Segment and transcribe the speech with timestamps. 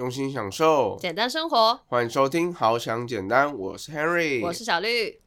[0.00, 1.78] 用心享受，简单生活。
[1.86, 5.20] 欢迎收听《好想简单》，我是 Henry，我是小绿。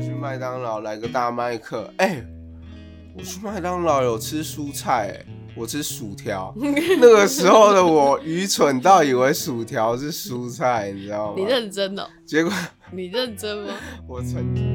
[0.00, 2.24] 去麦当劳来个大麦克，哎、
[3.18, 5.26] 我去麦当劳有吃蔬菜、哎，
[5.56, 6.52] 我吃薯条。
[6.56, 11.34] 那个时候的我愚蠢到以为薯条是蔬菜，你知道吗？
[11.36, 12.08] 你认真哦？
[12.26, 12.52] 结果
[12.92, 13.74] 你认真吗？
[14.08, 14.74] 我曾经。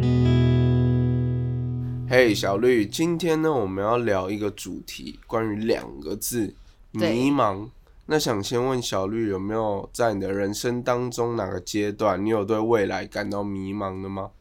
[2.09, 6.55] 嘿，小绿，今天呢，我们要聊一个主题，关于两个字——
[6.91, 7.69] 迷茫。
[8.07, 14.31] 那想先问小绿，有没有在你的人生当中哪个阶段，你有对未来感到迷茫的吗？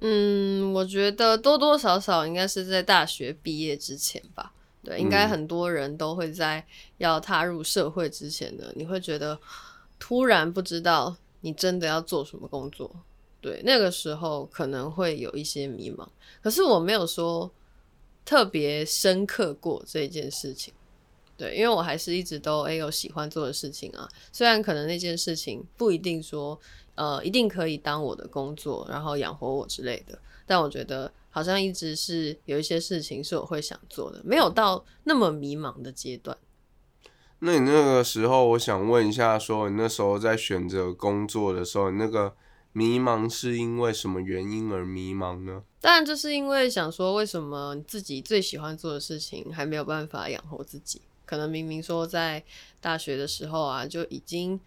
[0.00, 4.52] 嗯，我觉得多多少少应该是在大学毕业之前吧。
[4.88, 6.64] 对，应该嗯很多人都会在
[6.96, 9.38] 要踏入社会之前呢，你会觉得
[9.98, 12.90] 突然不知道你真的要做什么工作。
[13.40, 16.08] 对，那个时候可能会有一些迷茫，
[16.42, 17.50] 可是我没有说
[18.24, 20.72] 特别深刻过这件事情。
[21.36, 26.58] 对，因为我还是一直都诶、有喜欢做的事情啊，虽然可能那件事情不一定说
[26.96, 36.36] 呃一定可以当我的工作，然后养活我之类的，但我觉得好像一直是有一些事情是我会想做的，没有到那么迷茫的阶段。
[37.38, 42.34] 那你那个时候，我想问一下，说你那时候在选择工作的时候，你那个
[42.72, 45.62] 迷茫是因为什么原因而迷茫呢？
[45.80, 51.02] 当然，就是因为想说，为什么你自己最喜欢做的事情还没有办法养活自己？
[51.24, 52.42] 可能明明说在
[52.80, 54.58] 大学的时候啊，就已经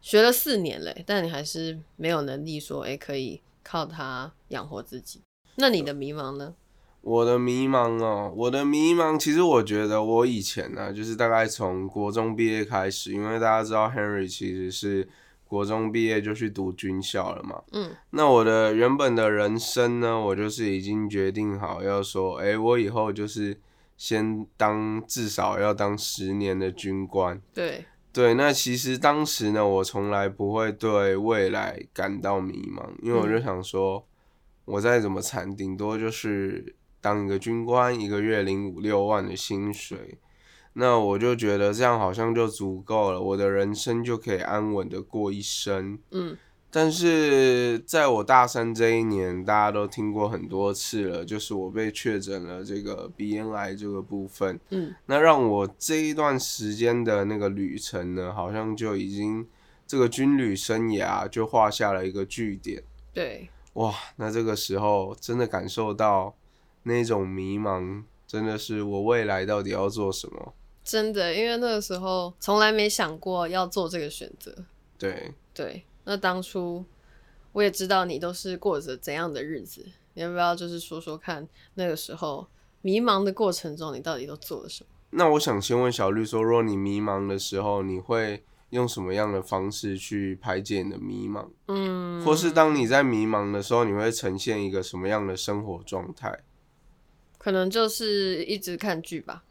[0.00, 5.20] 学了四年嘞，但你还是没有能力说，诶、可以靠它养活自己。
[5.56, 6.54] 那你的迷茫呢？
[7.02, 15.08] 我的迷茫哦，我的迷茫，其实我觉得我以前呢、就是大概从国中毕业开始，因为大家知道 Henry 其实是
[15.44, 17.62] 国中毕业就去读军校了嘛。
[17.72, 23.58] 嗯那我的原本的人生呢，我就是已经决定好要说，哎，我以后就是
[23.96, 27.40] 先当至少要当十年的军官。
[27.54, 34.06] 对，对，那其实当时呢，我从来不会对未来感到迷茫，因为我就想说，
[34.70, 40.18] 我再怎么惨，顶多就是当一个军官，一个月领五六万的薪水，
[40.74, 45.98] 那我就觉得这样好像就足够了，我的人生就可以安稳的过一生。
[46.10, 46.36] 嗯
[46.72, 54.56] 但是在我大三这一年，大家都听过很多次了，就是我被确诊了这个鼻咽癌这个部分。
[54.68, 59.44] 嗯，那让我这一段时间的那个旅程呢，好像就已经
[59.84, 62.80] 这个军旅生涯就画下了一个句点。
[63.12, 66.34] 对，哇，那这个时候真的感受到
[66.82, 70.54] 那种迷茫，真的是我未来到底要做什么？
[70.82, 74.52] 真的，因为那个时候从来没想过要做这个选择。
[74.98, 76.84] 对，对，那当初
[77.52, 82.46] 我也知道你都是过着怎样的日子，你要不要就是说说看，那个时候
[82.80, 84.90] 迷茫的过程中，你到底都做了什么？
[85.10, 91.46] 那我想先问小绿说，如果你迷茫的时候，你会用什么样的方式去排解你的迷茫？
[91.68, 96.40] 嗯，或是当你在迷茫的时候，你会呈现一个什么样的生活状态？
[97.38, 99.42] 可能就是一直看剧吧。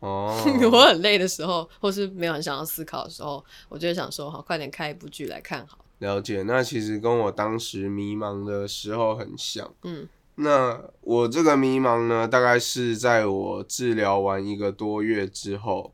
[0.00, 0.32] 哦，
[0.70, 5.78] 我很累的时候，或是没有很想要思考的时候，我就会想说，好，快点开一部剧来看好。
[5.98, 9.74] 了解，那其实跟我当时迷茫的时候很像。
[9.82, 10.08] 嗯
[10.40, 15.92] 那我这个迷茫呢，大概是在我治疗完一个多月之后，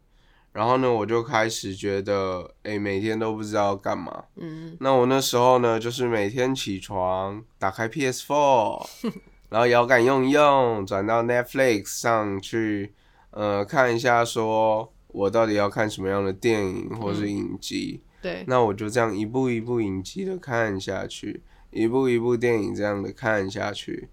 [0.55, 4.27] 然后呢，我就开始觉得，哎，每天都不知道要干嘛。
[4.37, 8.87] 嗯那我那时候呢，就是每天起床，打开 PS4，
[9.51, 12.95] 然后摇杆用一用，转到 Netflix 上去，
[13.33, 18.01] 呃，看一下说我到底要看什么样的电影或是影集。
[18.23, 21.43] 对，那我就这样一步一步影集的看下去，
[21.73, 24.09] 一步一部电影这样的看下去。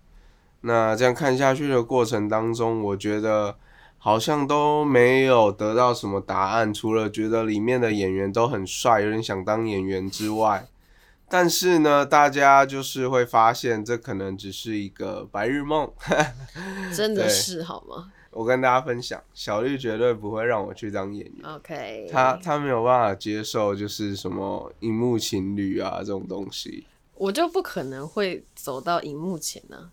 [0.61, 3.57] 那这样看下去的过程当中，我觉得
[4.03, 10.67] 好像都没有得到什么答案，除了觉得里面的演员都很帅，有点想当演员之外。
[11.29, 15.87] 但是呢，大家就是会发现，这可能只是一个白日梦。
[16.91, 21.55] 真的是好吗我跟大家分享，小绿绝对不会让我去当演员。
[21.55, 26.87] ？OK，他他没有办法接受，就是什么荧幕情侣啊这种东西。
[27.13, 29.91] 我就不可能会走到荧幕前呢、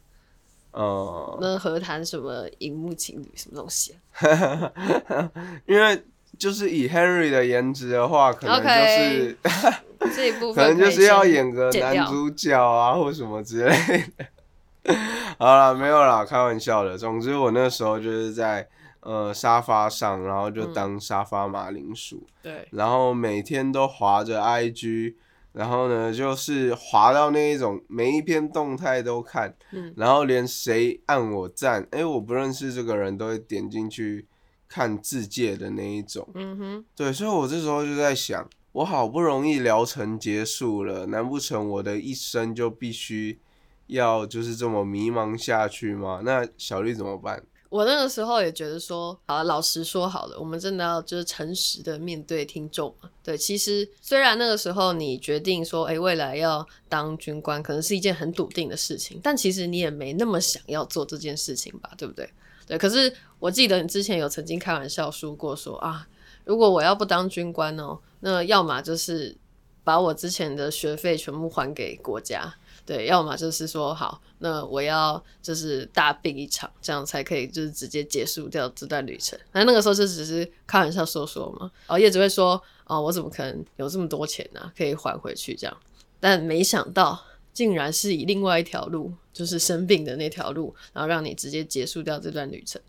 [0.79, 4.73] 呃，那何谈什么荧幕情侣什么东西啊？
[5.67, 6.01] 因为
[6.39, 9.37] 就是以 Henry 的颜值的话，可能就是
[10.15, 13.75] 这一部 可分能就是要演个男主角啊，或什么之类
[14.17, 14.95] 的。
[15.37, 16.97] 好了，没有啦，开玩笑的。
[16.97, 18.69] 总之，我那时候就是在
[19.01, 25.15] 呃沙发上，然后就嗯当沙发马铃薯，对，然后每天都划着 IG，
[25.59, 34.25] 然后呢，就是滑到那一种每一篇动态都看，嗯然后连谁按我赞，哎，我不认识这个人都会点进去
[34.69, 36.29] 看自介的那一种。
[36.35, 43.41] 嗯哼，对，所以我这时候就在想，我好不容易疗程结束了，难不成我的一生就必须
[43.89, 46.21] 要就是这么迷茫下去吗？
[46.25, 47.43] 那小绿怎么办？
[47.69, 53.11] 我那个时候也觉得说，啊，老实说好了，我们真的要就是诚实的面对听众嘛。
[53.23, 62.31] 对，其实虽然那个时候你决定说，哎、未来要当军官，可能是一件很笃定的事情，但其实你也没那么想要做这件事情吧，对不对？
[62.67, 66.09] 对，可是我记得你之前有曾经开玩笑说过说啊，
[66.45, 69.37] 如果我要不当军官哦，那要么就是
[69.85, 72.55] 把我之前的学费全部还给国家，
[72.89, 79.39] 对，要么就是说好，那我要就是大病一场，这样才可以就是直接结束掉这段旅程。
[79.53, 85.77] 那那个时候就只是开玩笑说说嘛，哦，叶只会说哦，我怎么可能有这么多钱呢、可以还回去这样？
[86.19, 92.81] 但没想到竟然是以另外一条路，就是生病的那条路，然后让你直接结束掉这段旅程。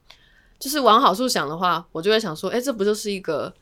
[0.58, 3.54] 就是往好处想的话，我就会想说，哎、这不就是一个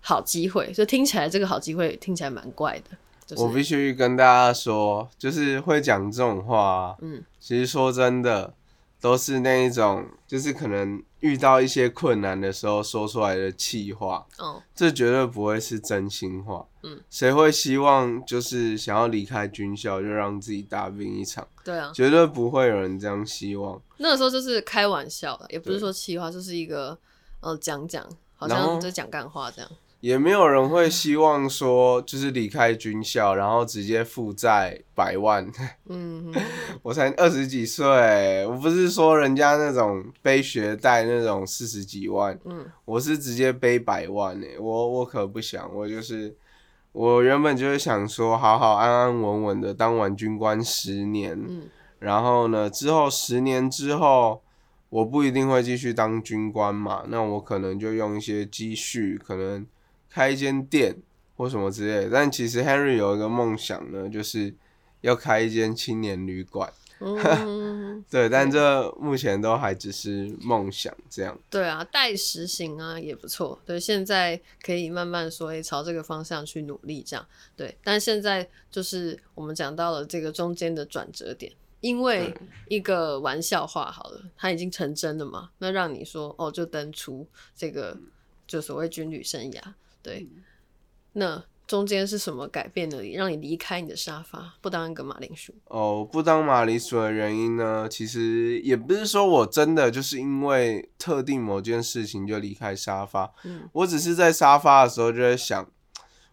[0.00, 0.72] 好机会？
[0.72, 2.96] 就听起来这个好机会听起来蛮怪的。
[3.26, 8.54] 就是、我必须跟大家说，就是会讲这种话、啊，嗯，其实说真的，
[9.00, 16.66] 都是那一种，就是可能遇到一些困难的时候说出来的气话，哦，这绝对不会是真心话。
[16.82, 21.46] 嗯，谁会希望就是想要离开军校就让自己大病一场？
[21.64, 23.80] 对啊，绝对不会有人这样希望。
[23.96, 26.98] 那个时候就是开玩笑的，也不是说气话，就是一个
[27.40, 28.06] 呃讲讲，
[28.36, 29.70] 好像就讲干话这样。
[30.04, 35.50] 也没有人会希望说，就是离开军校，然后直接负债百万。
[35.86, 36.30] 嗯，
[36.84, 44.46] 我才二十几岁，我不是说人家那种背学贷那种四十几万，嗯我是直接背百万呢。
[44.60, 46.36] 我我可不想，我就是
[46.92, 51.62] 我原本就是想说，好好安安稳稳的当完军官十年，嗯
[52.00, 54.42] 然后呢，之后十年之后，
[54.90, 59.66] 我不一定会继续当军官嘛，那我可能就用一些积蓄，可能
[60.14, 60.96] 开一间店
[61.36, 62.10] 或什么之类的。
[62.12, 64.54] 但其实 Henry 有一个梦想呢，就是
[65.00, 66.72] 要开一间青年旅馆。
[67.00, 71.36] 嗯， 对，但这目前都还只是梦想，这样。
[71.50, 73.60] 对啊，待实行啊也不错。
[73.66, 77.26] 对，现在可以慢慢说，诶，朝这个方向去努力，这样
[77.56, 77.76] 对。
[77.82, 82.32] 但现在就是我们讲到了这个中间的转折点，因为
[82.68, 87.26] 一个玩笑话好了，它已经成真了嘛，那让你说哦，就登出
[87.56, 87.98] 这个
[88.46, 89.60] 就所谓军旅生涯，
[90.04, 90.28] 对，
[91.14, 95.54] 那中间是什么改变了你，让你离开你的沙发，不当一个马铃薯？
[95.68, 103.62] 哦，不当马铃薯的原因呢，其实也不是说我真的就是因为特定某件事情就离开沙发，嗯。
[103.72, 105.66] 我只是在沙发的时候就在想，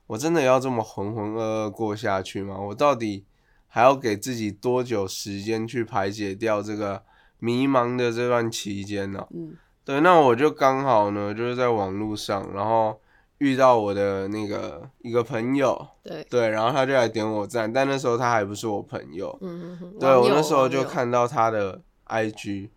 [0.08, 2.60] 我真的要这么浑浑噩噩过下去吗？
[2.60, 3.24] 我到底
[3.68, 7.04] 还要给自己多久时间去排解掉这个
[7.40, 9.56] 迷茫的这段期间呢、嗯。
[9.86, 13.01] 对，那我就刚好呢，就是在网络上，然后
[13.42, 22.70] 遇到我的那个一个朋友，对，对，然后他就来点我赞，但那时候他还不是我朋友，嗯嗯嗯，对我那时候就看到他的 IG，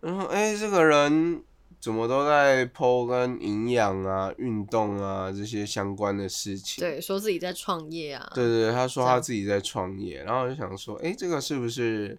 [0.00, 1.42] 然后哎、这个人
[1.78, 6.82] 怎么都在 PO 跟营养啊、运动啊这些相关的事情。
[6.82, 12.18] 对说自己在创业啊，对对对，他说他自己在创业，然后我就想说，哎、这个是不是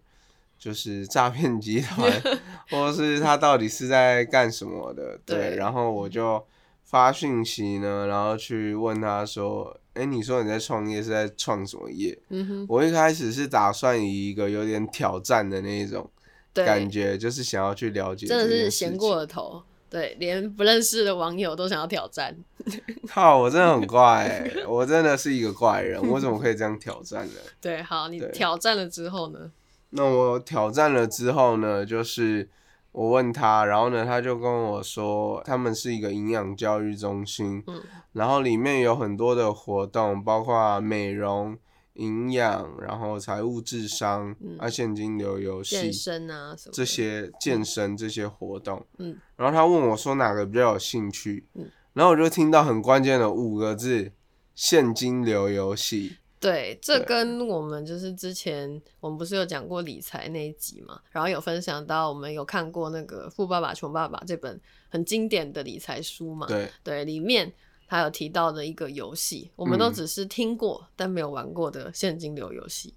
[0.59, 2.11] 就是诈骗集团，
[2.69, 5.19] 或者是他到底是在干什么的？
[5.25, 5.55] 对，对。
[5.55, 6.45] 然后我就
[6.89, 12.17] 发讯息呢，然后去问他说，哎、你说你在创业是在创什么业？
[12.29, 16.09] 嗯哼，我一开始是打算以一个有点挑战的那一种，
[16.53, 22.33] 感觉，就是想要去了解真的是闲过了头，对，连不认识的网友都想要挑战。
[23.09, 27.33] 靠，我真的很怪、欸，我真的是一个怪人，我怎么可以这样挑战呢？
[27.59, 29.51] 对，好，你挑战了之后呢？
[29.89, 32.49] 那我挑战了之后呢，就是
[32.97, 37.79] 我问他，然后呢，他就跟我说，他们是一个营养教育中心，嗯
[38.13, 41.55] 然后里面有很多的活动，包括美容、
[41.93, 54.11] 营养，然后财务智商、嗯啊现金流游戏健身啊什么这，些健身这些活动，嗯，然后他问我说哪个比较有兴趣，嗯然后我就听到很关键的五个字：
[54.55, 56.17] 现金流游戏。
[56.39, 67.51] 对，这跟我们就是之前我们不是有讲过理财那一集嘛，然后有分享到我们有看过那个《富爸爸穷爸爸》这本很经典的理财书嘛，对，对，里面
[67.87, 69.93] 他有提到的一个游戏，我们都嗯。
[69.93, 72.93] 只是听过、但没有玩过的现金流游戏。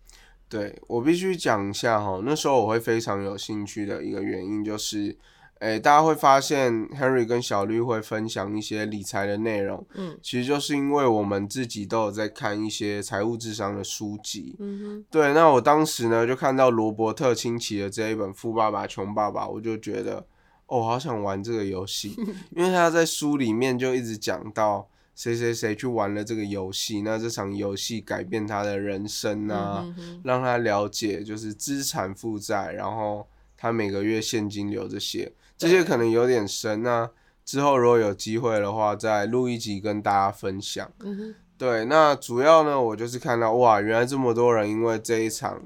[0.48, 5.16] 对我必须讲一下哈，那时候我会非常有兴趣的一个原因就是，
[5.60, 14.56] 诶，大家会发现 Henry 跟小绿会分享一些理财的内容，嗯其实就是因为我们自己都有在看一些财务智商的书籍。
[14.58, 20.26] 嗯对，那我当时呢就看到罗伯特清崎的这一本《富爸爸穷爸爸》，我就觉得
[20.66, 22.16] 哦，好想玩这个游戏，
[22.56, 37.10] 因为他在书里面就一直讲到谁谁谁去玩了这个游戏，那这场游戏改变他的人生，啊，嗯哼让他了解就是资产负债，然后他每个月现金流这些，这些可能有点深那
[37.44, 40.90] 之后如果有机会的话，再录一集跟大家分享。
[41.00, 45.62] 嗯，对，那主要呢，我就是看到哇，原来这么多人因为这一场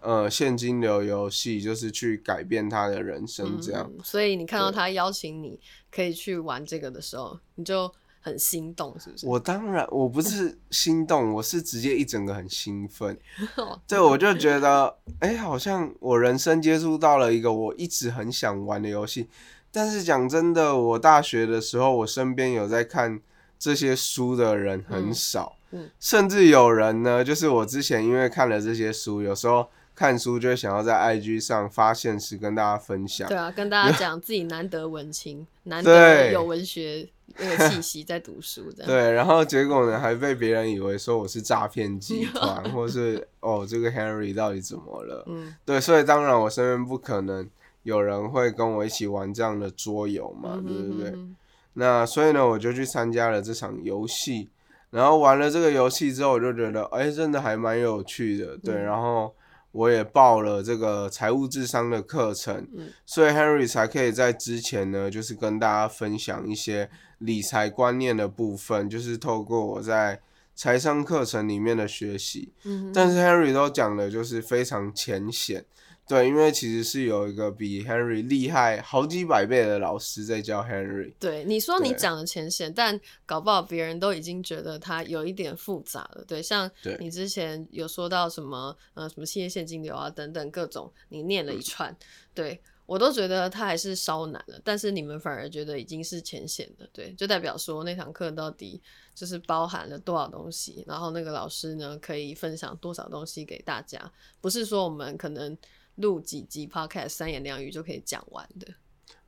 [0.00, 3.90] 呃现金流游戏，就是去改变他的人生这样。
[3.90, 5.58] 嗯所以你看到他邀请你
[5.90, 9.26] 可以去玩这个的时候，你就很心动，是不是？
[9.28, 13.16] 我当然我不是心动，我是直接一整个很兴奋。
[13.56, 19.28] 哦对，我就觉得，哎、好像我人生接触到了一个我一直很想玩的游戏。
[19.70, 23.20] 但是讲真的，我大学的时候，我身边有在看
[23.58, 33.36] 这些书的人很嗯少，嗯甚至有人呢，就是我之前因为看了这些书，有时候看书就会想要在 IG 上发现实跟大家分享对。
[33.36, 37.06] 啊，跟大家讲自己难得文青， 难得有文学
[37.36, 38.84] 那个气息在读书，的。
[38.86, 45.24] 对，然后结果呢，还被别人以为说我是诈骗集 团，或是哦，这个 Henry 到底怎么了？
[45.28, 47.48] 嗯对，所以当然我身边不可能
[47.82, 51.10] 有人会跟我一起玩这样的桌游嘛，嗯对不对？
[51.10, 51.36] 哼
[51.74, 54.48] 那所以呢，我就去参加了这场游戏，
[54.90, 59.32] 然后玩了这个游戏之后，我就觉得，哎，真的还蛮有趣的，对，嗯然后
[59.78, 62.90] 我也报了这个财务智商的课程，嗯。
[63.06, 70.20] 所以 Henry 才可以在之前呢，就是跟大家分享一些理财观念的部分，就是透过我在
[70.56, 75.64] 财商课程里面的学习，嗯，但是 Henry 都讲的就是非常浅显，
[76.08, 81.12] 对，因为其实是有一个比 Henry 厉害好几百倍的老师在教 Henry。
[81.20, 86.24] 对你说你讲的浅显，但搞不好别人都已经觉得他有一点复杂了。
[86.26, 91.94] 对，像你之前有说到什么呃什么企业现金流啊等等各种，你念了一串，
[92.32, 94.58] 对我都觉得它还是稍难了。
[94.64, 98.80] 但是你们反而觉得已经是浅显的，对，就代表说那堂课到底
[99.14, 104.10] 就是包含了多少东西，然后那个老师呢可以分享多少东西给大家，
[104.40, 105.54] 不是说我们可能
[105.98, 108.66] 录几集 podcast 三言两语就可以讲完的。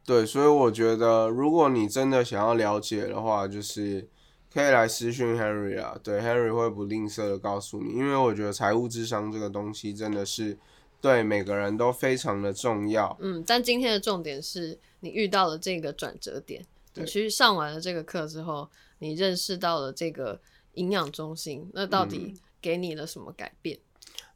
[0.05, 4.09] 对，所以我觉得，如果你真的想要了解的话，就是
[4.53, 5.97] 可以来私讯 Henry 啊。
[6.03, 10.59] 对，Henry 会不吝啬的告诉你，因为我觉得财务智商这个东西真的是
[11.01, 13.17] 对每个人都非常的重要。
[13.21, 20.41] 嗯，但今天的重点是你遇到了这个转折点，你去上完了这个课之后，你认识到了这个
[20.75, 23.79] 营养中心，那到底嗯给你了什么改变？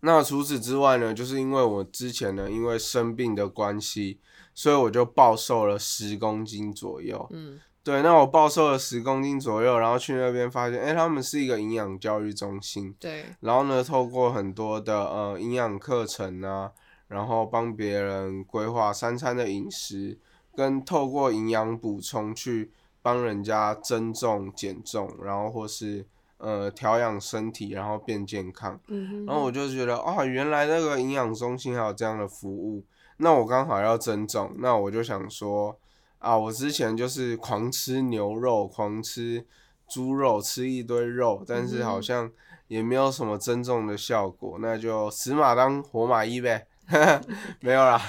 [0.04, 4.20] 那除此之外呢，就是因为我之前呢，因为生病的关系，
[4.54, 7.26] 所以我就暴瘦了十公斤左右。
[7.30, 16.72] 嗯对，那我暴瘦了十公斤左右，然后去那边发现，哎、他们是一个营养教育中心，对，然后呢，透过很多的呃营养课程啊，
[17.08, 20.18] 然后帮别人规划三餐的饮食，
[20.56, 26.06] 跟透过营养补充去帮人家增重、减重，然后或是
[26.38, 28.78] 呃调养身体，然后变健康。
[28.88, 32.84] 嗯，然后我就觉得啊，原来那个营养中心还有这样的服务，
[33.18, 35.78] 那我刚好要增重，那我就想说
[36.18, 39.44] 啊，我之前就是狂吃牛肉，狂吃
[39.88, 42.30] 猪肉，吃一堆肉，但是好像
[42.68, 46.66] 也没有什么增重的效果，那就死马当活马医呗，
[47.60, 48.00] 没有啦，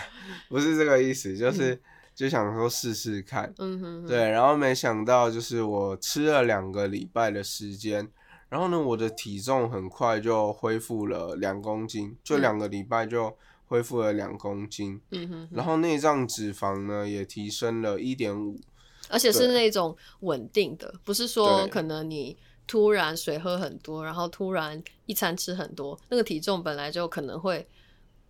[0.47, 1.79] 不是这个意思，就是
[2.15, 8.09] 就想说试试看，嗯哼哼，对，然后没想到就是我吃了两个礼拜的时间，
[8.47, 12.41] 然后呢，我的体重很快就恢复了两公斤，就嗯。
[12.41, 13.35] 两个礼拜就
[13.67, 15.47] 恢复了两公斤，嗯哼。
[15.47, 18.57] 哼，然后内脏脂肪呢也提升了一点五，
[19.09, 27.67] 而且是那种稳定的，不是说可能你突然水喝很多，然后突然一餐吃很多，那个体重本来就可能会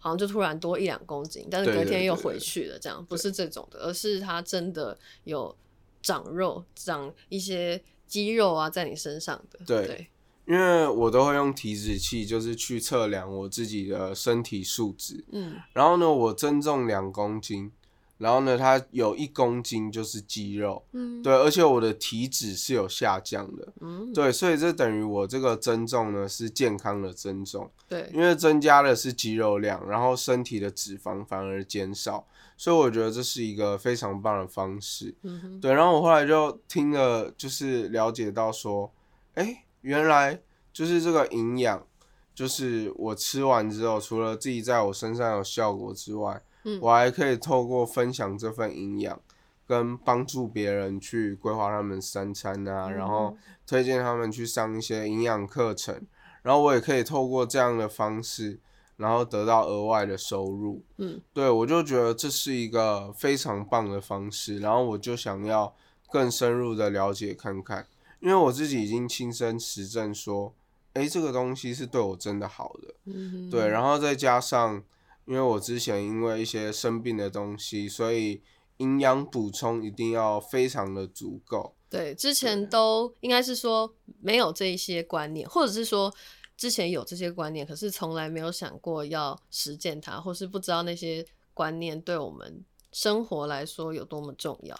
[0.05, 5.57] 好像就突然多一两公斤，但是隔天又回去了，这样不是这种的，而是它真的有
[6.03, 10.07] 长肉，长一些肌肉啊在你身上的，对对，
[10.45, 15.55] 因为我都会用体脂器，就是去测量我自己的身体数值，嗯。
[15.73, 17.71] 然后呢，我增重两公斤，
[18.17, 23.73] 然后呢，它有一公斤就是肌肉，嗯，对，而且我的体脂是有下降的。
[23.81, 24.13] 嗯。
[24.13, 35.13] 对，所以这等于我这个增重呢是健康的增重，对，因为增加的是肌肉量，然后身体的脂肪反而减少，所以我觉得这是一个非常棒的方式。
[35.23, 38.89] 嗯哼，对，然后我后来就听了，就是了解到说，
[39.33, 40.39] 哎，原来
[40.71, 41.85] 就是这个营养，
[42.33, 46.77] 就是我吃完之后，除了自己在我身上有效果之外，嗯。
[46.81, 49.19] 我还可以透过分享这份营养，
[49.65, 56.01] 跟帮助别人去规划他们三餐啊，然后推荐他们去上一些营养课程，
[56.43, 58.59] 然后我也可以透过这样的方式，
[58.97, 60.83] 然后得到额外的收入。
[60.97, 65.73] 嗯，对我就觉得这是一个非常棒的方式，然后我就想要
[66.11, 67.87] 更深入的了解看看，
[68.19, 70.53] 因为我自己已经亲身实证说，
[70.93, 72.93] 诶，这个东西是对我真的好的。
[73.05, 74.83] 嗯对，然后再加上，
[75.25, 78.41] 因为我之前因为一些生病的东西，所以
[78.77, 81.75] 营养补充一定要非常的足够。
[81.89, 86.13] 对，之前都应该是说没有这一些观念，或者是说
[86.57, 94.77] 之前有这些观念，可是从来没有想过要实践它，或是不知道那些观念对我们生活来说有多么重要。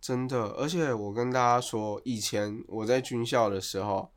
[0.00, 4.10] 真的，而且我跟大家说，以前我在军校的时候，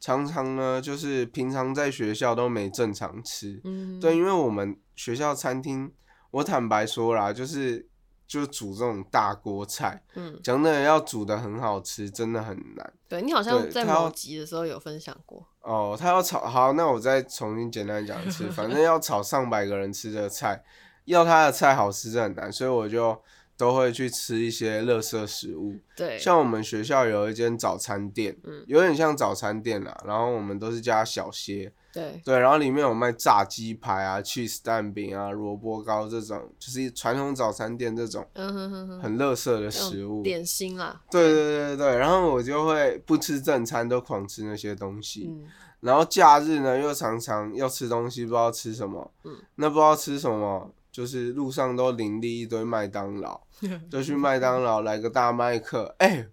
[0.00, 3.60] 常常呢就是平常在学校都没正常吃。
[3.64, 5.92] 嗯，对，因为我们学校餐厅，
[6.32, 7.86] 我坦白说啦，就是
[8.26, 12.92] 就煮这种大锅菜，嗯，讲真的要煮的很好吃，真的很难。
[13.08, 15.46] 对你好像在对他要某集的时候有分享过。
[15.60, 20.64] 哦，他要炒好，那我再重新简单讲一次，反正要炒上百个人吃的菜，
[21.04, 23.16] 要他的菜好吃真的很难，所以我就
[23.56, 25.78] 都会去吃一些垃圾食物。
[25.96, 40.16] 对，像我们学校有一间早餐店，嗯有点像早餐店啦，然后我们都是加小歇，对，对，然后里面有卖炸鸡排啊、cheese 蛋饼啊、萝卜糕这种，就是传统早餐店这种嗯哼哼哼，很垃圾的食物。
[40.16, 41.00] 种点心啦。
[41.10, 45.26] 对对对对对，然后我就会不吃正餐，都狂吃那些东西。
[45.28, 45.46] 嗯，
[45.80, 49.10] 然后假日呢，又常常要吃东西，不知道吃什么。
[49.24, 53.40] 嗯那不知道吃什么，就是路上都林立一堆麦当劳，
[53.90, 55.94] 就去麦当劳来个大麦克。
[55.98, 56.28] 哎、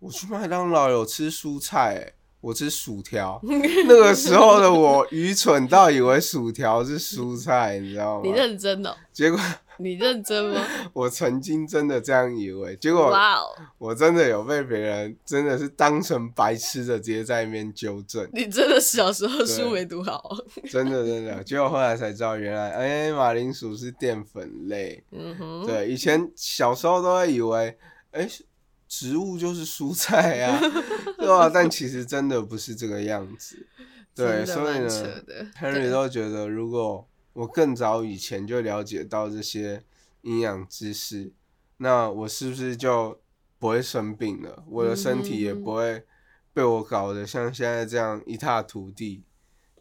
[0.00, 2.12] 我去麦当劳有吃蔬菜、哎，
[2.44, 3.40] 我吃薯条。
[3.42, 8.32] 那个时候的我愚蠢到以为薯条是蔬菜，你知道吗你？
[8.32, 8.94] 认真哦？
[9.14, 9.40] 结果
[9.78, 10.62] 你认真吗？
[10.92, 13.46] 我曾经真的这样以为，结果哇哦，
[13.78, 18.28] 我真的有被别人真的是当成白痴的，直接在那边纠正。
[18.34, 20.44] 你真的小时候书对没读好哦。
[20.70, 25.02] 真的真的，结果后来才知道，原来哎、马铃薯是淀粉类。
[25.12, 27.74] 嗯哼，对，以前小时候都会以为，
[28.10, 28.28] 哎、
[28.86, 30.60] 植物就是蔬菜啊，
[31.24, 31.50] 对啊？
[31.52, 33.66] 但其实真的不是这个样子。
[34.14, 34.88] 对，所以呢。
[35.58, 39.82] ，Henry 都觉得，如果我更早以前就了解到这些
[40.22, 41.32] 营养知识，
[41.78, 43.20] 那我是不是就
[43.58, 44.64] 不会生病了？
[44.68, 46.04] 我的身体也嗯不会
[46.52, 49.24] 被我搞得像现在这样一塌涂地。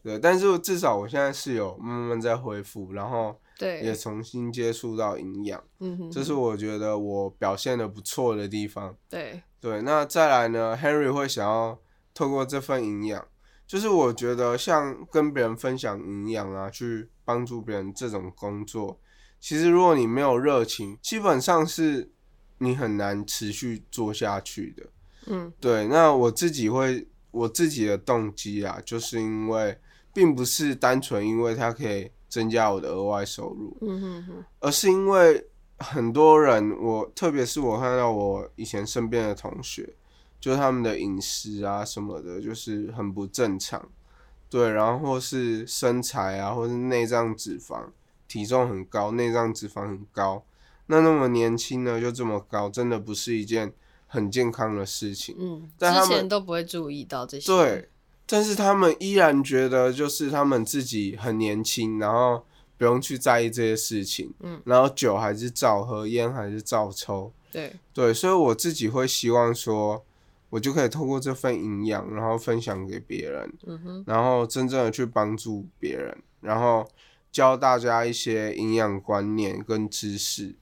[0.02, 8.98] 对，但是至少我现在是有慢慢在恢复，然后也，重新接触到营养，嗯哼，这是我觉得我表现的不错的地方。
[9.08, 11.80] 对，对，那再来呢，Henry 会想要
[12.14, 13.26] 透过这份营养，
[13.66, 19.00] 就是我觉得像跟别人分享营养啊，去帮助别人这种工作，
[19.40, 22.12] 其实如果你没有热情，基本上是
[22.58, 24.84] 你很难持续做下去的。
[25.28, 29.80] 嗯对，那我自己会我自己的动机啊，就是因为
[30.14, 35.48] 并不是单纯因为它可以增加我的额外收入，嗯哼哼，而是因为
[35.80, 39.94] 很多人，我特别是我看到我以前身边的同学，
[40.40, 43.90] 就是他们的饮食啊什么的，就是很不正常，
[44.50, 47.88] 对，然后或是身材啊，或是内脏脂肪，
[48.28, 50.44] 体重很高，内脏脂肪很高，
[50.88, 53.74] 那那么年轻呢就这么高，真的不是一件
[54.08, 55.36] 很健康的事情。
[55.40, 57.48] 嗯，但他们都不会注意到这些。
[57.48, 57.90] 对，
[58.26, 62.46] 但是他们依然觉得就是他们自己很年轻，然后
[62.84, 70.04] 不用去在意这些事情，嗯，然后酒还是照喝，烟还是照抽，对，对，所以我自己会希望说，
[70.50, 76.86] 我就可以透过这份营养，然后分享给别人，嗯哼，然后真正的去帮助别人，然后
[77.32, 80.54] 教大家一些营养观念跟知识，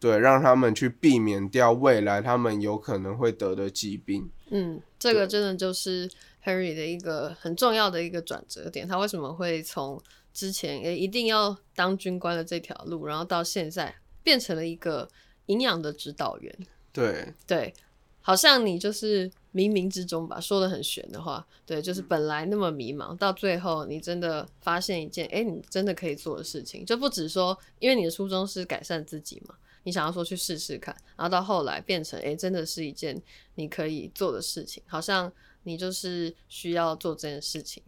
[0.00, 4.30] 对，让他们去避免掉未来他们有可能会得的疾病。
[4.48, 6.10] 嗯，这个真的就是
[6.42, 8.88] Henry 的一个很重要的一个转折点。
[8.88, 10.02] 他为什么会从
[10.36, 15.08] 之前也一定要当军官的这条路，然后到现在变成了一个
[15.46, 16.54] 营养的指导员？
[16.92, 17.72] 对，对，
[18.20, 33.18] 好像你就是冥冥之中吧，说的很玄的话，对，就是本来那么迷茫，到最后你真的发现一件，哎、你真的可以做的事情，就不止说，因为你的初衷是改善自己嘛，你想要说去试试看，然后到后来变成，哎、真的是一件
[33.54, 37.82] 你可以做的事情，好像你就是需要做这件事情，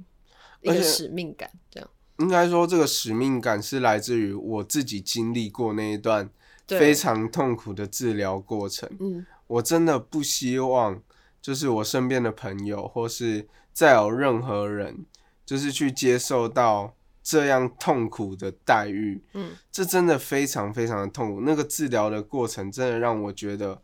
[0.62, 6.28] 一个使命感，这样，应该说这个使命感是来自于我自己经历过那一段
[6.66, 8.88] 非常痛苦的治疗过程。
[9.00, 11.00] 嗯我真的不希望，
[11.40, 15.06] 就是我身边的朋友，或是再有任何人，
[15.46, 21.40] 就是去接受到这样痛苦的待遇，嗯，这真的非常非常的痛苦。
[21.40, 23.80] 那个治疗的过程真的让我觉得，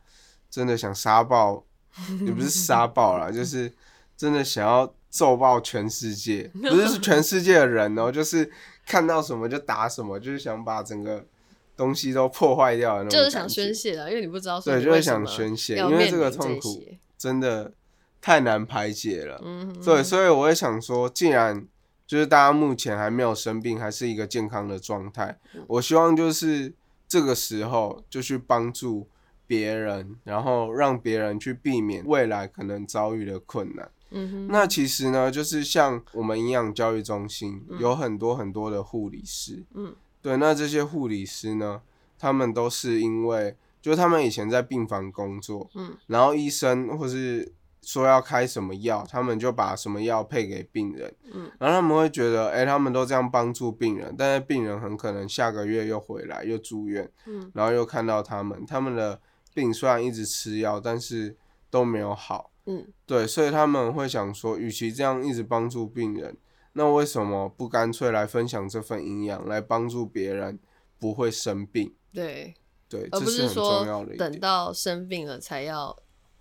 [0.50, 1.64] 真的想杀爆，
[2.26, 3.72] 也不是杀爆啦， 就是
[4.18, 8.50] 真的想要揍爆全世界，不是全世界的人哦，就是
[8.84, 11.24] 看到什么就打什么，就是想把整个
[11.76, 16.84] 东西都破坏掉的那种就是想宣泄了，因为你不知道对，就是想宣泄，因为这个痛苦
[17.16, 17.72] 真的
[18.20, 19.40] 太难排解了。
[19.44, 21.64] 嗯，对，所以我也想说，既然
[22.08, 26.74] 就是大家目前还没有生病，还是一个健康的状态，我希望就是
[27.06, 29.06] 这个时候就去帮助
[29.46, 33.88] 别人，然后让别人去避免未来可能遭遇的困难。
[34.14, 41.82] 嗯哼，那其实呢，就是像我们营养教育中心有很多很多的护理师，嗯，对，那这些护理师呢，
[42.18, 59.20] 他们都是因为，就他们以前在病房工作，嗯，然后医生或是说要开什么药，他们就把什么药配给病人，嗯，然后他们会觉得，哎、他们都这样帮助病人，但是病人很可能下个月又回来又住院，嗯，然后又看到他们，他们的
[59.52, 61.36] 病虽然一直吃药，但是
[61.68, 62.50] 都没有好。
[62.66, 66.36] 嗯，对，所以他们会想说，与其这样一直帮助病人，
[66.72, 70.58] 那为什么不干脆来分享这份营养，来帮助别人
[70.98, 71.94] 不会生病？
[72.12, 72.54] 对，
[72.88, 74.16] 对，而不这是很说重要的。
[74.16, 75.96] 等到生病了才要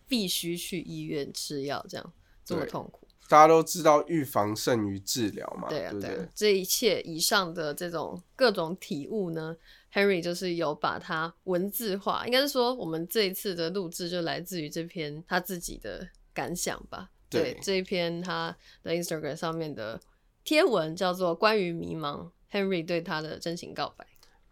[0.07, 2.13] 必须去医院吃药，这样
[2.45, 3.07] 这么痛苦。
[3.29, 9.55] 大家都知道预防胜于治疗嘛，对啊，不对对啊？，这一切以上的这种各种体悟呢
[9.93, 17.09] ，Henry 就是有把它文字化，应该是说我们这一次的录制就来自于这篇他自己的感想吧。
[17.29, 19.99] 对这一篇他的 Instagram 上面的
[20.43, 24.05] 贴文叫做《关于迷茫》，Henry 对他的真情告白。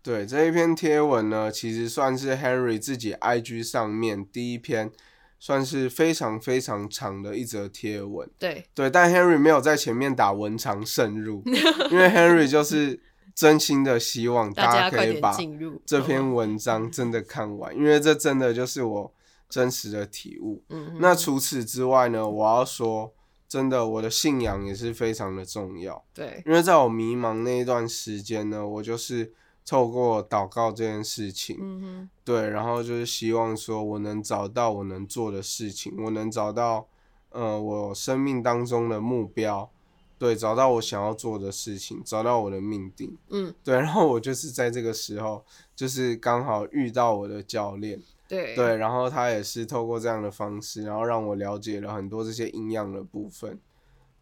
[0.04, 4.91] 对这一篇贴文呢，其实算是 Henry 自己 IG 上面第一篇，
[5.39, 8.27] 算是非常非常长的一则贴文。
[8.39, 11.43] 对，对，但 Henry 没有在前面打文长慎入，
[11.91, 12.99] 因为 Henry 就是
[13.33, 15.35] 真心的希望大家可以把
[15.85, 19.13] 这篇文章真的看完，因为这真的就是我
[19.49, 20.63] 真实的体悟。
[20.69, 23.13] 嗯那除此之外呢，我要说，
[23.47, 29.33] 真的我的信仰也是非常的重要，对，因为在我迷茫那一段时间呢，我就是
[29.65, 36.87] 透过祷告这件事情，嗯哼，对，然后就是希望说我能找到我能做的事情，我能找到
[37.29, 39.69] 呃我生命当中的目标，
[40.21, 45.43] 对，找到我想要做的事情，找到我的命定，嗯，对，然后我就是在这个时候，
[45.75, 53.60] 就是刚好遇到我的教练，对，对，然后他也是透过这样的方式，然后让我了解了很多这些营养的部分，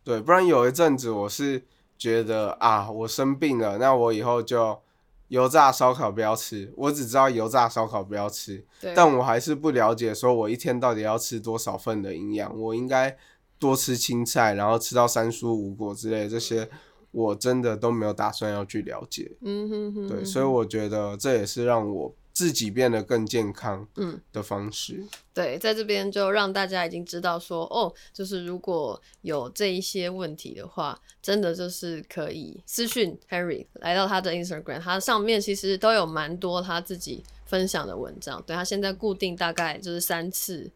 [0.05, 1.65] 对，不然有一阵子我是
[1.97, 4.79] 觉得啊，我生病了，那我以后就
[5.27, 13.17] 油炸烧烤不要吃，我只知道油炸烧烤不要吃，但我还是不了解说我一天到底要吃多少份的营养，我应该
[13.59, 16.67] 多吃青菜，然后吃到三蔬五果之类的这些，
[17.11, 24.21] 我真的都没有打算要去了解，嗯哼哼，对，所以我觉得这也是让我自己变得更健康嗯。
[24.31, 25.03] 的方式。
[25.33, 38.41] 对，在这边就让大家已经知道说，哦，就是如果有这一些问题的话，真的就是可以私讯 Henry 来到他的 Instagram，他上面其实都有蛮多他自己分享的文章。
[38.45, 40.71] 对他现在固定大概就是三次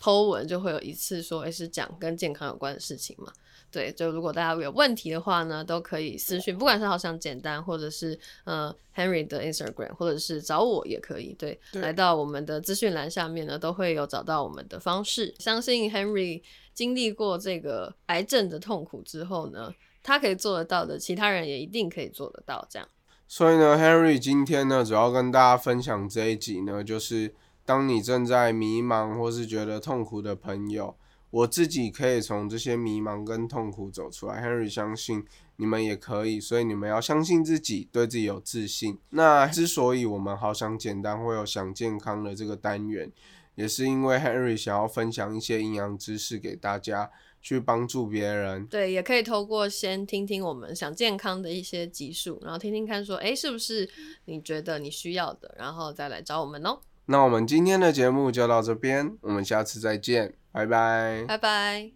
[0.00, 3.32] Po 文就会有一次说，诶是讲跟健康有关的事情嘛。
[3.70, 11.34] 对，就如果大家有问题的话呢，都可以私讯，不管是好想简单，或者是呃 Henry 的 Instagram，或者是找我也可以。
[11.36, 15.34] 对，对来到我们的资讯栏下面呢，都会有找到我们的方式。
[15.40, 22.64] 相信 Henry 经历过这个癌症的痛苦之后呢，他可以做得到的，其他人也一定可以做得到。
[22.70, 22.88] 这样，
[23.26, 30.96] 所以呢，Henry 今天呢，主要跟大家分享这一集呢，就是当你正在迷茫或是觉得痛苦的朋友，
[31.30, 34.40] 我自己可以从这些迷茫跟痛苦走出来。
[34.40, 35.24] Henry 相信
[35.56, 38.98] 你们也可以，所以你们要相信自己，对自己有自信。
[39.10, 43.10] 那之所以我们好想简单会有想健康的这个单元，
[43.54, 48.66] 也是因为 Henry 想要分享一些营养知识给大家，去帮助别人。
[48.66, 53.88] 对，也可以透过先听听我们想健康的一些集数，然后听听看说，诶，是不是
[54.26, 56.78] 你觉得你需要的，然后再来找我们哦。
[57.06, 61.22] 那我们今天的节目就到这边，我们下次再见，拜拜。
[61.28, 61.90] 拜拜。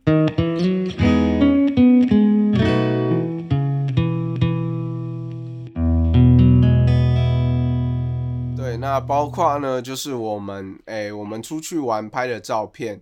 [8.54, 13.00] 对，那包括呢，就是我们诶、我们出去玩拍的照片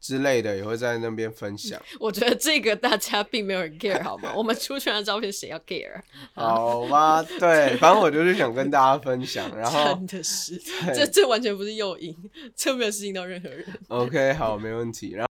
[0.00, 1.80] 之类的，也会在那边分享。
[1.98, 4.32] 我觉得这个大家并没有人 care 好吗？
[4.34, 6.00] 我们出去的照片谁要 care？
[6.34, 10.60] 好吧， 对，反正我就是想跟大家分享，然后真的是，
[10.94, 12.16] 这这完全不是诱因，
[12.56, 13.64] 这没有吸引到任何人。
[13.88, 15.10] OK，好，没问题。
[15.12, 15.27] 然后。